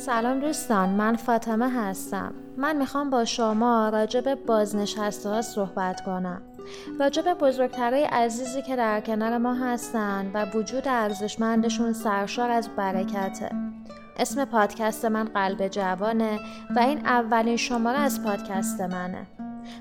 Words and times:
سلام 0.00 0.40
دوستان 0.40 0.88
من 0.88 1.16
فاطمه 1.16 1.70
هستم. 1.70 2.34
من 2.56 2.76
می‌خوام 2.76 3.10
با 3.10 3.24
شما 3.24 3.88
راجع 3.88 4.20
به 4.20 4.34
بازنشسته 4.34 5.28
ها 5.28 5.42
صحبت 5.42 6.00
کنم. 6.00 6.42
راجع 7.00 7.22
به 7.22 7.34
بزرگترهای 7.34 8.04
عزیزی 8.04 8.62
که 8.62 8.76
در 8.76 9.00
کنار 9.00 9.38
ما 9.38 9.54
هستن 9.54 10.30
و 10.34 10.46
وجود 10.54 10.88
ارزشمندشون 10.88 11.92
سرشار 11.92 12.50
از 12.50 12.68
برکته. 12.68 13.50
اسم 14.16 14.44
پادکست 14.44 15.04
من 15.04 15.24
قلب 15.24 15.68
جوانه 15.68 16.38
و 16.76 16.78
این 16.78 17.06
اولین 17.06 17.56
شماره 17.56 17.98
از 17.98 18.22
پادکست 18.22 18.80
منه. 18.80 19.26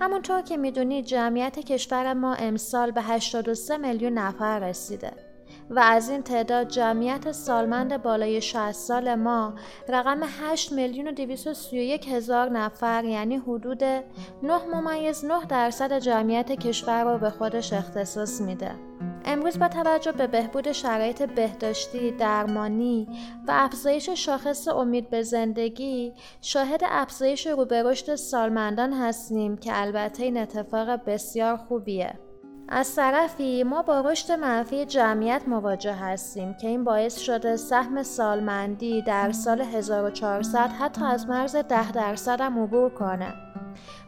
همونطور 0.00 0.42
که 0.42 0.56
می‌دونید 0.56 1.04
جمعیت 1.04 1.58
کشور 1.58 2.14
ما 2.14 2.34
امسال 2.34 2.90
به 2.90 3.02
83 3.02 3.76
میلیون 3.76 4.12
نفر 4.12 4.58
رسیده. 4.58 5.29
و 5.70 5.78
از 5.78 6.10
این 6.10 6.22
تعداد 6.22 6.68
جمعیت 6.68 7.32
سالمند 7.32 8.02
بالای 8.02 8.40
60 8.40 8.72
سال 8.72 9.14
ما 9.14 9.54
رقم 9.88 10.20
8 10.22 10.72
میلیون 10.72 11.08
و 11.08 11.12
231 11.12 12.08
هزار 12.08 12.48
نفر 12.48 13.04
یعنی 13.04 13.36
حدود 13.36 13.84
9 13.84 14.04
ممیز 14.74 15.24
9 15.24 15.46
درصد 15.46 15.98
جمعیت 15.98 16.52
کشور 16.52 17.04
رو 17.04 17.18
به 17.18 17.30
خودش 17.30 17.72
اختصاص 17.72 18.40
میده. 18.40 18.70
امروز 19.24 19.58
با 19.58 19.68
توجه 19.68 20.12
به 20.12 20.26
بهبود 20.26 20.72
شرایط 20.72 21.22
بهداشتی، 21.22 22.10
درمانی 22.10 23.08
و 23.48 23.52
افزایش 23.54 24.10
شاخص 24.10 24.68
امید 24.68 25.10
به 25.10 25.22
زندگی 25.22 26.12
شاهد 26.40 26.80
افزایش 26.84 27.46
رو 27.46 27.64
به 27.64 27.82
رشد 27.82 28.14
سالمندان 28.14 28.92
هستیم 28.92 29.56
که 29.56 29.70
البته 29.74 30.22
این 30.22 30.36
اتفاق 30.36 31.04
بسیار 31.04 31.56
خوبیه. 31.56 32.29
از 32.72 32.96
طرفی 32.96 33.62
ما 33.62 33.82
با 33.82 34.00
رشد 34.00 34.32
منفی 34.32 34.84
جمعیت 34.84 35.42
مواجه 35.46 35.94
هستیم 35.94 36.54
که 36.54 36.68
این 36.68 36.84
باعث 36.84 37.18
شده 37.18 37.56
سهم 37.56 38.02
سالمندی 38.02 39.02
در 39.02 39.32
سال 39.32 39.60
1400 39.60 40.70
حتی 40.70 41.04
از 41.04 41.26
مرز 41.28 41.56
10 41.56 41.92
درصد 41.92 42.40
هم 42.40 42.62
عبور 42.62 42.90
کنه. 42.90 43.34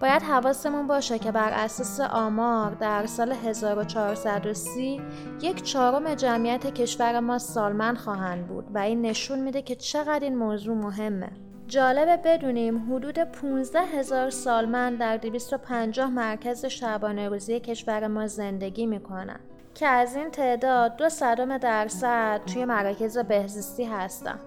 باید 0.00 0.22
حواسمون 0.22 0.86
باشه 0.86 1.18
که 1.18 1.32
بر 1.32 1.50
اساس 1.52 2.00
آمار 2.00 2.74
در 2.74 3.06
سال 3.06 3.32
1430 3.32 5.00
یک 5.42 5.62
چهارم 5.62 6.14
جمعیت 6.14 6.66
کشور 6.74 7.20
ما 7.20 7.38
سالمند 7.38 7.96
خواهند 7.96 8.46
بود 8.46 8.64
و 8.74 8.78
این 8.78 9.02
نشون 9.02 9.38
میده 9.38 9.62
که 9.62 9.74
چقدر 9.74 10.24
این 10.24 10.36
موضوع 10.36 10.76
مهمه. 10.76 11.47
جالبه 11.68 12.16
بدونیم 12.16 12.92
حدود 12.92 13.18
15 13.18 13.80
هزار 13.80 14.30
سالمند 14.30 14.98
در 14.98 15.16
250 15.16 16.10
مرکز 16.10 16.66
شبانه 16.66 17.28
روزی 17.28 17.60
کشور 17.60 18.06
ما 18.06 18.26
زندگی 18.26 18.86
می‌کنن 18.86 19.40
که 19.74 19.86
از 19.86 20.16
این 20.16 20.30
تعداد 20.30 20.96
دو 20.96 21.08
صدم 21.08 21.58
درصد 21.58 22.40
توی 22.46 22.64
مراکز 22.64 23.18
بهزیستی 23.18 23.84
هستن. 23.84 24.38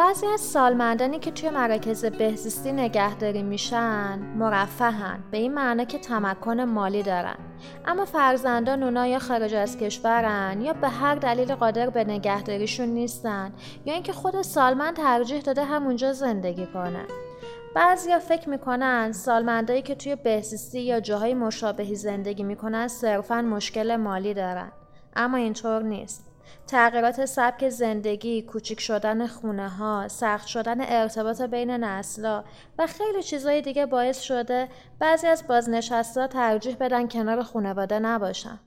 بعضی 0.00 0.26
از 0.26 0.40
سالمندانی 0.40 1.18
که 1.18 1.30
توی 1.30 1.50
مراکز 1.50 2.04
بهزیستی 2.04 2.72
نگهداری 2.72 3.42
میشن 3.42 4.18
مرفهن 4.18 5.20
به 5.30 5.38
این 5.38 5.54
معنی 5.54 5.86
که 5.86 5.98
تمکن 5.98 6.60
مالی 6.60 7.02
دارن. 7.02 7.36
اما 7.86 8.04
فرزندان 8.04 8.82
اونا 8.82 9.06
یا 9.06 9.18
خارج 9.18 9.54
از 9.54 9.78
کشورن 9.78 10.60
یا 10.60 10.72
به 10.72 10.88
هر 10.88 11.14
دلیل 11.14 11.54
قادر 11.54 11.90
به 11.90 12.04
نگهداریشون 12.04 12.88
نیستن 12.88 13.52
یا 13.84 13.94
اینکه 13.94 14.12
خود 14.12 14.42
سالمند 14.42 14.96
ترجیح 14.96 15.40
داده 15.40 15.64
همونجا 15.64 16.12
زندگی 16.12 16.66
کنه. 16.66 17.04
بعضیا 17.74 18.18
فکر 18.18 18.48
می‌کنن 18.48 19.12
سالمندایی 19.12 19.82
که 19.82 19.94
توی 19.94 20.16
بهزیستی 20.16 20.80
یا 20.80 21.00
جاهای 21.00 21.34
مشابهی 21.34 21.94
زندگی 21.94 22.42
می‌کنن 22.42 22.88
صرفا 22.88 23.42
مشکل 23.42 23.96
مالی 23.96 24.34
دارن. 24.34 24.72
اما 25.16 25.36
اینطور 25.36 25.82
نیست. 25.82 26.29
تغییرات 26.66 27.24
سبک 27.24 27.68
زندگی، 27.68 28.42
کوچیک 28.42 28.80
شدن 28.80 29.26
خونه 29.26 29.68
ها، 29.68 30.08
سخت 30.08 30.46
شدن 30.46 30.80
ارتباط 30.80 31.42
بین 31.42 31.70
نسلا 31.70 32.44
و 32.78 32.86
خیلی 32.86 33.22
چیزهای 33.22 33.62
دیگه 33.62 33.86
باعث 33.86 34.20
شده 34.20 34.68
بعضی 34.98 35.26
از 35.26 35.46
بازنشستا 35.46 36.26
ترجیح 36.26 36.76
بدن 36.80 37.08
کنار 37.08 37.42
خانواده 37.42 37.98
نباشن. 37.98 38.60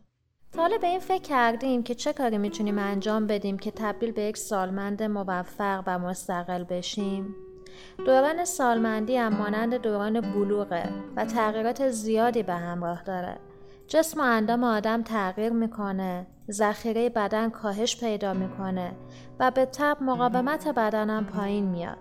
حالا 0.57 0.77
به 0.77 0.87
این 0.87 0.99
فکر 0.99 1.21
کردیم 1.21 1.83
که 1.83 1.95
چه 1.95 2.13
کاری 2.13 2.37
می‌تونیم 2.37 2.79
انجام 2.79 3.27
بدیم 3.27 3.57
که 3.57 3.71
تبدیل 3.71 4.11
به 4.11 4.21
یک 4.21 4.37
سالمند 4.37 5.03
موفق 5.03 5.83
و 5.87 5.99
مستقل 5.99 6.63
بشیم؟ 6.63 7.35
دوران 8.05 8.45
سالمندی 8.45 9.17
هم 9.17 9.33
مانند 9.33 9.75
دوران 9.75 10.21
بلوغه 10.21 10.89
و 11.15 11.25
تغییرات 11.25 11.89
زیادی 11.89 12.43
به 12.43 12.53
همراه 12.53 13.03
داره. 13.03 13.37
جسم 13.87 14.19
و 14.19 14.23
اندام 14.23 14.63
آدم 14.63 15.01
تغییر 15.01 15.53
می‌کنه. 15.53 16.27
ذخیره 16.51 17.09
بدن 17.09 17.49
کاهش 17.49 17.99
پیدا 17.99 18.33
می‌کنه 18.33 18.91
و 19.39 19.51
به 19.51 19.65
تب 19.65 19.97
مقاومت 20.01 20.67
بدنم 20.67 21.25
پایین 21.25 21.65
میاد. 21.65 21.97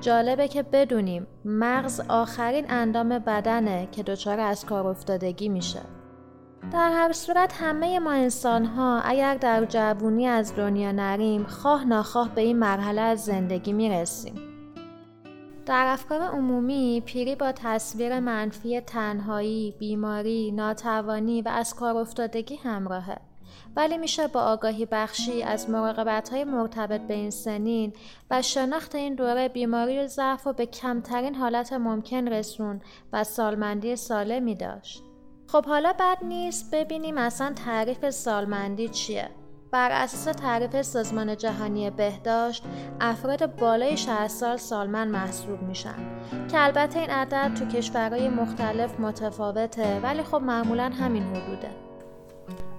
جالبه 0.00 0.48
که 0.48 0.62
بدونیم 0.62 1.26
مغز 1.44 2.00
آخرین 2.08 2.64
اندام 2.68 3.18
بدنه 3.18 3.88
که 3.92 4.02
دچار 4.02 4.40
از 4.40 4.64
کار 4.66 4.86
افتادگی 4.86 5.48
میشه. 5.48 5.80
در 6.72 6.92
هر 6.92 7.12
صورت 7.12 7.52
همه 7.60 7.98
ما 7.98 8.12
انسان 8.12 8.64
ها 8.64 9.00
اگر 9.00 9.34
در 9.34 9.64
جوونی 9.64 10.26
از 10.26 10.56
دنیا 10.56 10.92
نریم 10.92 11.44
خواه 11.44 11.84
ناخواه 11.84 12.34
به 12.34 12.40
این 12.40 12.58
مرحله 12.58 13.00
از 13.00 13.24
زندگی 13.24 13.72
می‌رسیم. 13.72 14.53
در 15.66 15.86
افکار 15.86 16.22
عمومی 16.22 17.02
پیری 17.06 17.34
با 17.34 17.52
تصویر 17.52 18.20
منفی 18.20 18.80
تنهایی، 18.80 19.74
بیماری، 19.78 20.52
ناتوانی 20.52 21.42
و 21.42 21.48
از 21.48 21.74
کار 21.74 21.96
افتادگی 21.96 22.56
همراهه. 22.56 23.16
ولی 23.76 23.98
میشه 23.98 24.26
با 24.26 24.42
آگاهی 24.42 24.86
بخشی 24.86 25.42
از 25.42 25.70
مراقبت 25.70 26.28
های 26.28 26.44
مرتبط 26.44 27.00
به 27.00 27.14
این 27.14 27.30
سنین 27.30 27.92
و 28.30 28.42
شناخت 28.42 28.94
این 28.94 29.14
دوره 29.14 29.48
بیماری 29.48 29.98
و 29.98 30.06
ضعف 30.06 30.46
رو 30.46 30.52
به 30.52 30.66
کمترین 30.66 31.34
حالت 31.34 31.72
ممکن 31.72 32.28
رسون 32.28 32.80
و 33.12 33.24
سالمندی 33.24 33.96
سالمی 33.96 34.54
داشت. 34.54 35.02
خب 35.46 35.64
حالا 35.66 35.92
بد 35.92 36.24
نیست 36.24 36.74
ببینیم 36.74 37.18
اصلا 37.18 37.52
تعریف 37.52 38.10
سالمندی 38.10 38.88
چیه؟ 38.88 39.30
بر 39.74 39.92
اساس 39.92 40.24
تعریف 40.24 40.82
سازمان 40.82 41.36
جهانی 41.36 41.90
بهداشت 41.90 42.64
افراد 43.00 43.56
بالای 43.56 43.96
60 43.96 44.26
سال 44.26 44.56
سالمند 44.56 45.12
محسوب 45.12 45.62
میشن 45.62 45.94
که 46.50 46.64
البته 46.64 46.98
این 46.98 47.10
عدد 47.10 47.54
تو 47.54 47.64
کشورهای 47.64 48.28
مختلف 48.28 49.00
متفاوته 49.00 50.00
ولی 50.00 50.22
خب 50.22 50.36
معمولا 50.36 50.90
همین 51.00 51.22
حدوده 51.22 51.70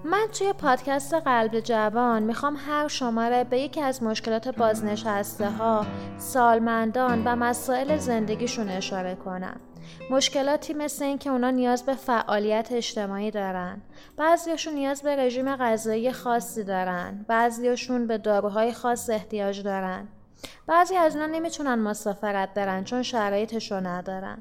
من 0.04 0.26
توی 0.38 0.52
پادکست 0.52 1.14
قلب 1.14 1.60
جوان 1.60 2.22
می‌خوام 2.22 2.56
هر 2.66 2.88
شماره 2.88 3.44
به 3.44 3.60
یکی 3.60 3.80
از 3.80 4.02
مشکلات 4.02 4.48
بازنشسته 4.48 5.50
ها، 5.50 5.86
سالمندان 6.18 7.22
و 7.24 7.36
مسائل 7.36 7.96
زندگیشون 7.96 8.68
اشاره 8.68 9.14
کنم. 9.14 9.60
مشکلاتی 10.10 10.74
مثل 10.74 11.04
اینکه 11.04 11.30
اونا 11.30 11.50
نیاز 11.50 11.82
به 11.82 11.94
فعالیت 11.94 12.68
اجتماعی 12.72 13.30
دارن. 13.30 13.82
بعضیاشون 14.16 14.74
نیاز 14.74 15.02
به 15.02 15.16
رژیم 15.16 15.56
غذایی 15.56 16.12
خاصی 16.12 16.64
دارن. 16.64 17.24
بعضیاشون 17.28 18.06
به 18.06 18.18
داروهای 18.18 18.72
خاص 18.72 19.10
احتیاج 19.10 19.62
دارن. 19.62 20.08
بعضی 20.66 20.96
از 20.96 21.16
اونا 21.16 21.26
نمی‌تونن 21.26 21.74
مسافرت 21.74 22.54
برن 22.54 22.84
چون 22.84 23.02
شرایطشو 23.02 23.80
ندارن. 23.80 24.38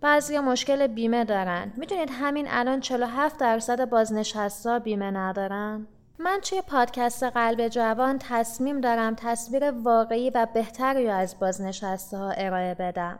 بعضی 0.00 0.38
مشکل 0.38 0.86
بیمه 0.86 1.24
دارن. 1.24 1.72
می‌دونید 1.76 2.10
همین 2.12 2.46
الان 2.50 2.80
47 2.80 3.38
درصد 3.38 3.88
بازنشستا 3.88 4.78
بیمه 4.78 5.10
ندارن؟ 5.10 5.86
من 6.18 6.40
توی 6.42 6.62
پادکست 6.62 7.22
قلب 7.22 7.68
جوان 7.68 8.18
تصمیم 8.18 8.80
دارم 8.80 9.14
تصویر 9.14 9.70
واقعی 9.70 10.30
و 10.30 10.46
بهتری 10.54 11.08
از 11.08 11.38
بازنشسته 11.38 12.18
ارائه 12.36 12.74
بدم. 12.74 13.18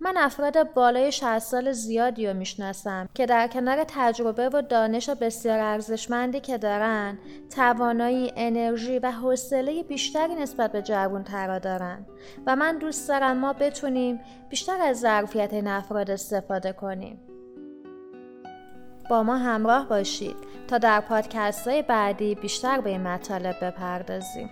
من 0.00 0.16
افراد 0.16 0.74
بالای 0.74 1.12
60 1.12 1.38
سال 1.38 1.72
زیادی 1.72 2.26
رو 2.26 2.34
می‌شناسم 2.34 3.08
که 3.14 3.26
در 3.26 3.48
کنار 3.48 3.84
تجربه 3.88 4.48
و 4.48 4.62
دانش 4.62 5.10
بسیار 5.10 5.58
ارزشمندی 5.58 6.40
که 6.40 6.58
دارن 6.58 7.18
توانایی 7.56 8.32
انرژی 8.36 8.98
و 8.98 9.10
حوصله 9.10 9.82
بیشتری 9.82 10.34
نسبت 10.34 10.72
به 10.72 10.82
جوان 10.82 11.24
ترا 11.24 11.58
دارن 11.58 12.06
و 12.46 12.56
من 12.56 12.78
دوست 12.78 13.08
دارم 13.08 13.36
ما 13.36 13.52
بتونیم 13.52 14.20
بیشتر 14.48 14.80
از 14.80 15.00
ظرفیت 15.00 15.52
این 15.52 15.66
افراد 15.66 16.10
استفاده 16.10 16.72
کنیم. 16.72 17.20
با 19.10 19.22
ما 19.22 19.36
همراه 19.36 19.88
باشید 19.88 20.36
تا 20.68 20.78
در 20.78 21.00
پادکست 21.00 21.68
های 21.68 21.82
بعدی 21.82 22.34
بیشتر 22.34 22.80
به 22.80 22.90
این 22.90 23.02
مطالب 23.02 23.64
بپردازیم. 23.64 24.50